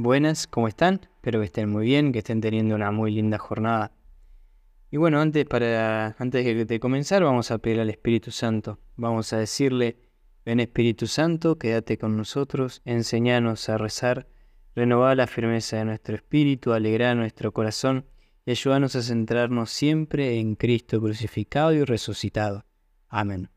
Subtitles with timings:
[0.00, 1.00] Buenas, ¿cómo están?
[1.16, 3.90] Espero que estén muy bien, que estén teniendo una muy linda jornada.
[4.92, 8.78] Y bueno, antes, para, antes de, comenzar, vamos a pedir al Espíritu Santo.
[8.94, 9.98] Vamos a decirle,
[10.46, 14.28] ven Espíritu Santo, quédate con nosotros, enséñanos a rezar,
[14.76, 18.06] renová la firmeza de nuestro espíritu, alegra nuestro corazón
[18.46, 22.66] y ayúdanos a centrarnos siempre en Cristo crucificado y resucitado.
[23.08, 23.50] Amén.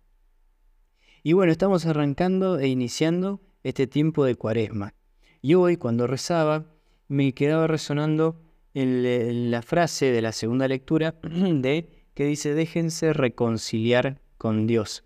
[1.21, 4.95] Y bueno, estamos arrancando e iniciando este tiempo de cuaresma.
[5.41, 6.65] Y hoy, cuando rezaba,
[7.07, 8.39] me quedaba resonando
[8.73, 15.03] la frase de la segunda lectura de que dice, déjense reconciliar con Dios.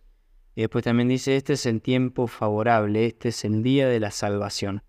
[0.55, 4.11] Y después también dice, este es el tiempo favorable, este es el día de la
[4.11, 4.83] salvación.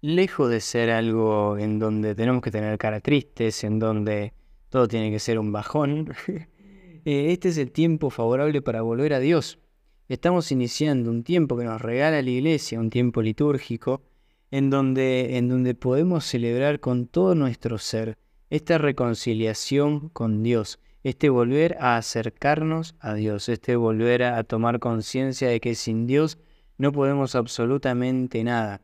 [0.00, 4.34] Lejos de ser algo en donde tenemos que tener cara tristes, en donde
[4.68, 9.20] todo tiene que ser un bajón, eh, este es el tiempo favorable para volver a
[9.20, 9.58] Dios,
[10.06, 14.02] Estamos iniciando un tiempo que nos regala la iglesia, un tiempo litúrgico,
[14.50, 18.18] en donde, en donde podemos celebrar con todo nuestro ser
[18.50, 24.78] esta reconciliación con Dios, este volver a acercarnos a Dios, este volver a, a tomar
[24.78, 26.38] conciencia de que sin Dios
[26.76, 28.82] no podemos absolutamente nada.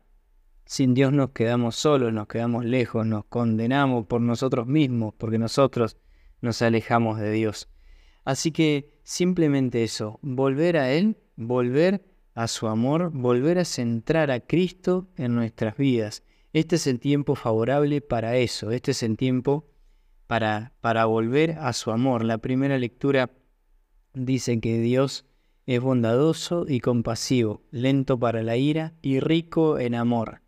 [0.65, 5.97] Sin Dios nos quedamos solos, nos quedamos lejos, nos condenamos por nosotros mismos, porque nosotros
[6.41, 7.69] nos alejamos de Dios.
[8.23, 14.39] Así que simplemente eso, volver a Él, volver a su amor, volver a centrar a
[14.39, 16.23] Cristo en nuestras vidas.
[16.53, 19.67] Este es el tiempo favorable para eso, este es el tiempo
[20.27, 22.23] para, para volver a su amor.
[22.23, 23.31] La primera lectura
[24.13, 25.25] dice que Dios
[25.65, 30.41] es bondadoso y compasivo, lento para la ira y rico en amor.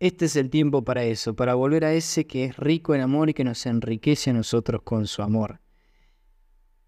[0.00, 3.30] Este es el tiempo para eso, para volver a ese que es rico en amor
[3.30, 5.60] y que nos enriquece a nosotros con su amor.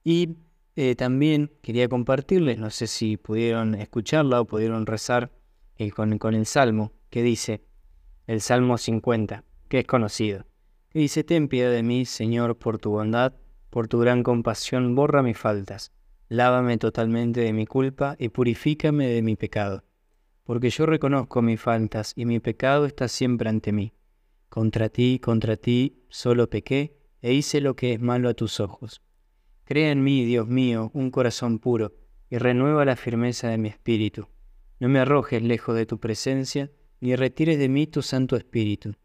[0.02, 0.36] Y
[0.76, 5.30] eh, también quería compartirles, no sé si pudieron escucharla o pudieron rezar
[5.76, 7.62] eh, con, con, el Salmo, que dice,
[8.26, 10.46] el Salmo 50, que es conocido,
[10.88, 13.34] que dice, Ten piedad de mí, Señor, por tu bondad,
[13.68, 15.92] por tu gran compasión, borra mis faltas,
[16.28, 19.84] lávame totalmente de mi culpa y purifícame de mi pecado,
[20.44, 23.92] porque yo reconozco mis faltas y mi pecado está siempre ante mí.
[24.48, 29.02] Contra ti, contra ti, solo pequé e hice lo que es malo a tus ojos
[29.70, 31.92] Crea en mí, Dios mío, un corazón puro,
[32.28, 34.26] y renueva la firmeza de mi espíritu.
[34.80, 38.96] No me arrojes lejos de tu presencia, ni retires de mí tu Santo Espíritu.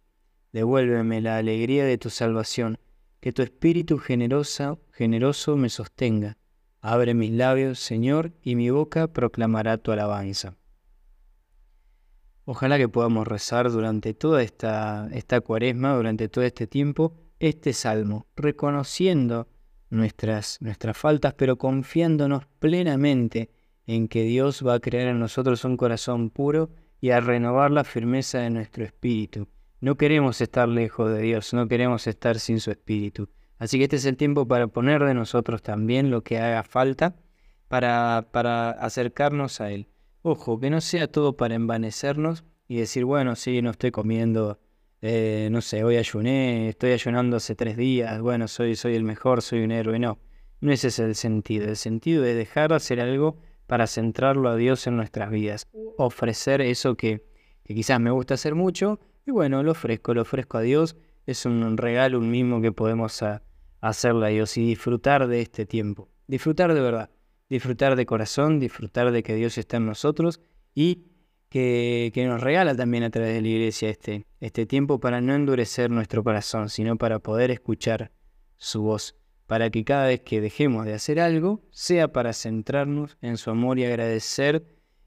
[0.54, 2.80] Devuélveme la alegría de tu salvación,
[3.20, 6.40] que tu Espíritu generosa, generoso me sostenga.
[6.82, 10.58] Abre mis labios, Señor, y mi boca proclamará tu alabanza.
[12.46, 18.26] Ojalá que podamos rezar durante toda esta, esta cuaresma, durante todo este tiempo, este salmo,
[18.36, 19.48] reconociendo
[19.90, 23.50] nuestras, nuestras faltas, pero confiándonos plenamente
[23.88, 26.70] en que Dios va a crear en nosotros un corazón puro
[27.02, 29.48] y a renovar la firmeza de nuestro espíritu.
[29.80, 33.30] No queremos estar lejos de Dios, no queremos estar sin su espíritu.
[33.58, 37.16] Así que este es el tiempo para poner de nosotros también lo que haga falta
[37.68, 39.88] para, para acercarnos a Él.
[40.22, 44.60] Ojo, que no sea todo para envanecernos y decir, bueno, sí, no estoy comiendo
[45.08, 49.44] eh, no sé, hoy ayuné, estoy ayunando hace tres días, bueno, soy, soy el mejor,
[49.44, 50.00] soy un héroe.
[50.00, 50.18] No,
[50.62, 51.68] no ese es el sentido.
[51.68, 55.68] El sentido es dejar de hacer algo para centrarlo a Dios en nuestras vidas.
[55.98, 57.24] Ofrecer eso que,
[57.64, 60.96] quizás me gusta hacer mucho, y bueno, lo ofrezco, lo ofrezco a Dios.
[61.28, 63.24] Es un regalo, un mismo que podemos
[63.82, 66.10] hacerle a Dios y disfrutar de este tiempo.
[66.26, 67.12] Disfrutar de verdad,
[67.48, 70.42] disfrutar de corazón, disfrutar de que Dios está en nosotros
[70.74, 71.06] y
[71.56, 75.90] que, nos regala también a través de la iglesia este, este tiempo para no endurecer
[75.90, 78.12] nuestro corazón, sino para poder escuchar
[78.58, 79.16] su voz,
[79.48, 83.80] para que cada vez que dejemos de hacer algo sea para centrarnos en su amor
[83.80, 84.66] y agradecer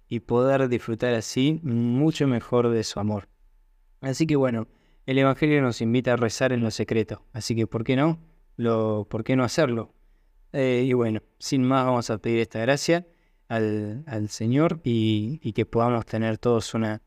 [0.09, 3.29] y poder disfrutar así mucho mejor de su amor.
[4.01, 4.69] Así que bueno,
[5.05, 8.21] el Evangelio nos invita a rezar en lo secreto, así que ¿por qué no?
[8.57, 9.93] Lo, ¿Por qué no hacerlo?
[10.55, 13.07] Eh, y bueno, sin más vamos a pedir esta gracia
[13.49, 17.03] al, Señor y, que podamos tener todos una,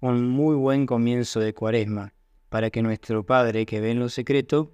[0.00, 2.12] un muy buen comienzo de cuaresma
[2.48, 4.72] para que nuestro Padre que ve en lo secreto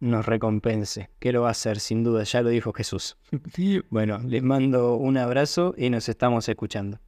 [0.00, 3.16] nos recompense, que lo va a hacer sin duda, ya lo dijo Jesús.
[3.90, 7.00] bueno, les mando un abrazo y nos estamos escuchando.